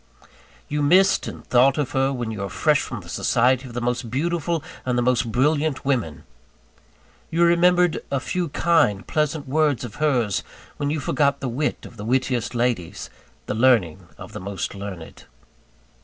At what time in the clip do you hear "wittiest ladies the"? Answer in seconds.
12.05-13.53